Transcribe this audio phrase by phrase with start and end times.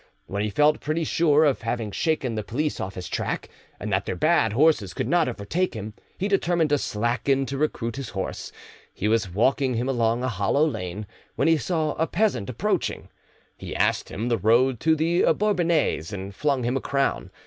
[0.25, 4.07] When he felt pretty sure of having shaken the police off his track, and that
[4.07, 8.51] their bad horses could not overtake him, he determined to slacken to recruit his horse;
[8.95, 13.09] he was walking him along a hollow lane, when he saw a peasant approaching;
[13.55, 17.29] he asked him the road to the Bourbonnais, and flung him a crown.